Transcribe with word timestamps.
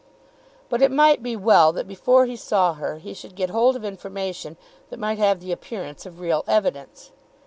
But 0.67 0.81
it 0.81 0.89
might 0.89 1.21
be 1.21 1.35
well 1.35 1.71
that 1.73 1.87
before 1.87 2.25
he 2.25 2.35
saw 2.35 2.73
her 2.73 2.97
he 2.97 3.13
should 3.13 3.35
get 3.35 3.51
hold 3.51 3.75
of 3.75 3.85
information 3.85 4.57
that 4.89 4.97
might 4.97 5.19
have 5.19 5.39
the 5.41 5.51
appearance 5.51 6.07
of 6.07 6.19
real 6.19 6.43
evidence. 6.47 7.11